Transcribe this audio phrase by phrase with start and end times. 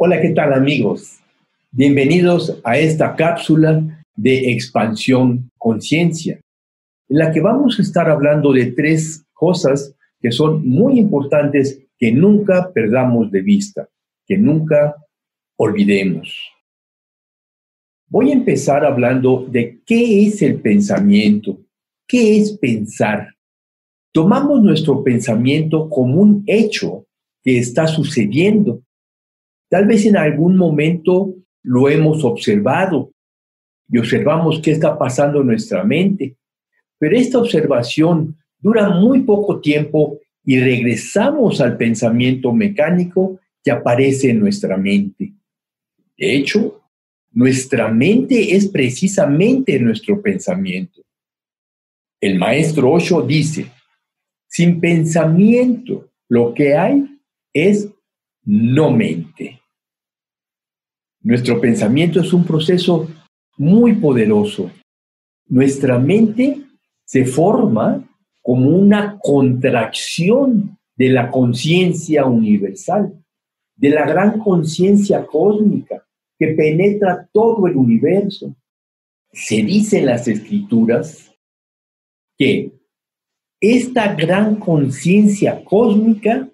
[0.00, 1.18] Hola, ¿qué tal amigos?
[1.72, 6.40] Bienvenidos a esta cápsula de expansión conciencia,
[7.08, 12.12] en la que vamos a estar hablando de tres cosas que son muy importantes que
[12.12, 13.88] nunca perdamos de vista,
[14.24, 14.94] que nunca
[15.56, 16.32] olvidemos.
[18.06, 21.58] Voy a empezar hablando de qué es el pensamiento,
[22.06, 23.34] qué es pensar.
[24.12, 27.04] Tomamos nuestro pensamiento como un hecho
[27.42, 28.80] que está sucediendo.
[29.68, 33.12] Tal vez en algún momento lo hemos observado
[33.90, 36.36] y observamos qué está pasando en nuestra mente,
[36.98, 44.40] pero esta observación dura muy poco tiempo y regresamos al pensamiento mecánico que aparece en
[44.40, 45.32] nuestra mente.
[46.16, 46.80] De hecho,
[47.32, 51.02] nuestra mente es precisamente nuestro pensamiento.
[52.20, 53.66] El maestro Osho dice,
[54.48, 57.04] sin pensamiento lo que hay
[57.52, 57.88] es
[58.48, 59.60] no mente.
[61.20, 63.06] Nuestro pensamiento es un proceso
[63.58, 64.70] muy poderoso.
[65.48, 66.62] Nuestra mente
[67.04, 68.08] se forma
[68.40, 73.12] como una contracción de la conciencia universal,
[73.76, 76.02] de la gran conciencia cósmica
[76.38, 78.56] que penetra todo el universo.
[79.30, 81.34] Se dice en las escrituras
[82.38, 82.72] que
[83.60, 86.48] esta gran conciencia cósmica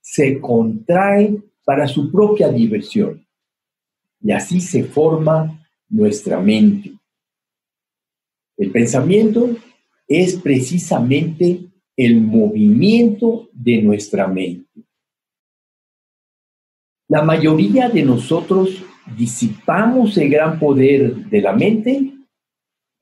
[0.00, 3.26] se contrae para su propia diversión.
[4.20, 6.92] Y así se forma nuestra mente.
[8.56, 9.56] El pensamiento
[10.06, 14.68] es precisamente el movimiento de nuestra mente.
[17.08, 18.84] La mayoría de nosotros
[19.16, 22.12] disipamos el gran poder de la mente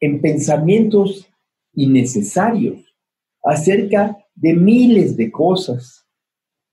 [0.01, 1.29] en pensamientos
[1.75, 2.95] innecesarios
[3.43, 6.08] acerca de miles de cosas.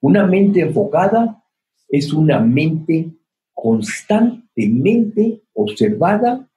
[0.01, 1.43] Una mente enfocada
[1.87, 3.11] es una mente
[3.53, 6.49] constantemente observada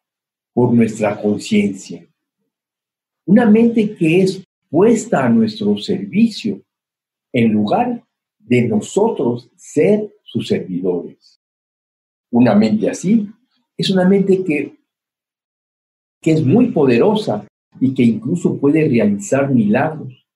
[0.53, 2.07] por nuestra conciencia.
[3.25, 6.63] Una mente que es puesta a nuestro servicio
[7.33, 8.05] en lugar
[8.39, 11.41] de nosotros ser sus servidores.
[12.31, 13.29] Una mente así
[13.77, 14.77] es una mente que,
[16.21, 17.47] que es muy poderosa
[17.81, 20.27] y que incluso puede realizar milagros.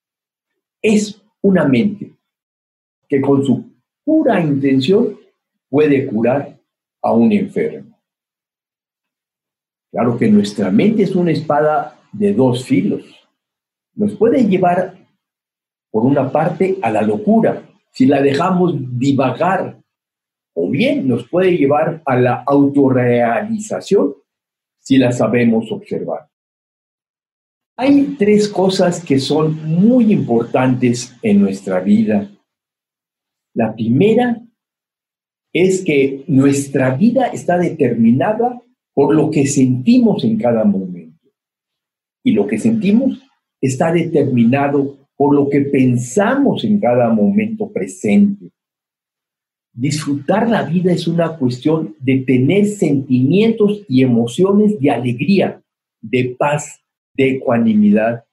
[0.81, 2.15] Es una mente
[3.13, 3.71] que con su
[4.03, 5.19] pura intención
[5.69, 6.59] puede curar
[7.03, 8.01] a un enfermo.
[9.91, 13.05] Claro que nuestra mente es una espada de dos filos.
[13.95, 14.97] Nos puede llevar,
[15.91, 19.79] por una parte, a la locura, si la dejamos divagar,
[20.55, 24.15] o bien nos puede llevar a la autorrealización,
[24.79, 26.31] si la sabemos observar.
[27.77, 32.32] Hay tres cosas que son muy importantes en nuestra vida.
[33.55, 34.43] La primera
[35.53, 38.63] es que nuestra vida está determinada
[38.95, 41.29] por lo que sentimos en cada momento.
[42.25, 43.21] Y lo que sentimos
[43.61, 48.51] está determinado por lo que pensamos en cada momento presente.
[49.75, 55.63] Disfrutar la vida es una cuestión de tener sentimientos y emociones de alegría,
[56.01, 56.83] de paz,
[57.15, 58.25] de ecuanimidad.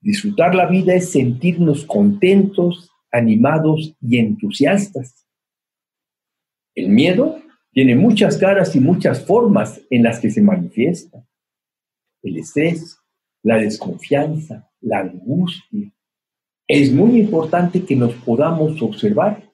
[0.00, 5.26] Disfrutar la vida es sentirnos contentos, animados y entusiastas.
[6.74, 7.40] El miedo
[7.72, 11.24] tiene muchas caras y muchas formas en las que se manifiesta.
[12.22, 12.98] El estrés,
[13.42, 15.92] la desconfianza, la angustia.
[16.66, 19.50] Es muy importante que nos podamos observar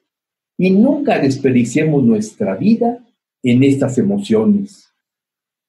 [0.57, 3.05] y nunca desperdiciemos nuestra vida
[3.43, 4.91] en estas emociones.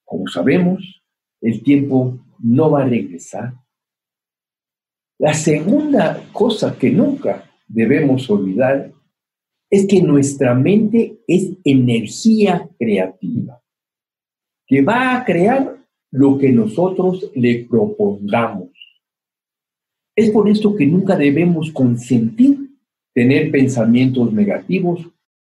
[0.03, 1.03] Como sabemos,
[1.41, 3.53] el tiempo no va a regresar.
[5.19, 8.93] La segunda cosa que nunca debemos olvidar
[9.69, 13.59] es que nuestra mente es energía creativa,
[14.67, 15.77] que va a crear
[16.11, 18.69] lo que nosotros le propongamos.
[20.15, 22.69] Es por esto que nunca debemos consentir
[23.15, 25.07] tener pensamientos negativos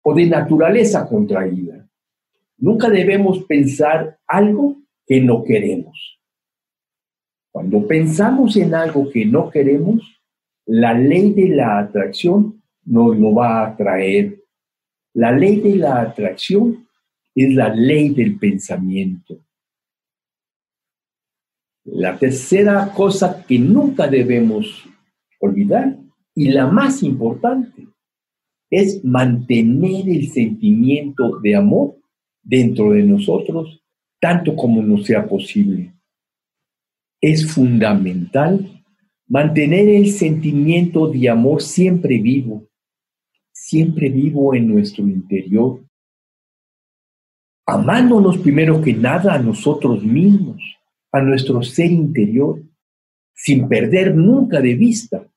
[0.02, 1.88] o de naturaleza contraída.
[2.58, 6.20] Nunca debemos pensar algo que no queremos.
[7.52, 10.18] Cuando pensamos en algo que no queremos,
[10.68, 14.44] la ley de la atracción nos lo va a atraer.
[15.14, 16.88] La ley de la atracción
[17.34, 19.40] es la ley del pensamiento.
[21.86, 24.86] La tercera cosa que nunca debemos
[25.40, 25.98] olvidar
[26.36, 27.88] y la más importante
[28.70, 31.96] es mantener el sentimiento de amor
[32.44, 33.82] dentro de nosotros
[34.20, 35.94] tanto como nos sea posible
[37.22, 38.77] es fundamental
[39.28, 42.68] mantener el sentimiento de amor siempre vivo,
[43.52, 45.84] siempre vivo en nuestro interior,
[47.66, 50.62] amándonos primero que nada a nosotros mismos,
[51.12, 52.62] a nuestro ser interior,
[53.34, 55.28] sin perder nunca de vista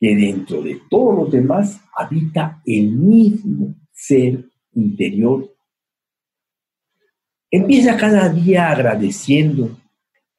[0.00, 5.54] que dentro de todos los demás habita el mismo ser interior.
[7.50, 9.76] Empieza cada día agradeciendo,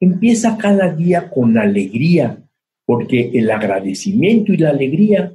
[0.04, 2.42] empieza cada día con alegría,
[2.84, 5.32] porque el agradecimiento y la alegría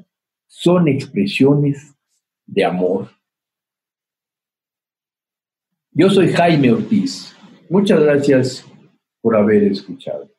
[0.48, 1.96] son expresiones
[2.46, 3.10] de amor.
[5.92, 7.36] Yo soy Jaime Ortiz.
[7.70, 8.66] Muchas gracias
[9.22, 10.30] por haber escuchado.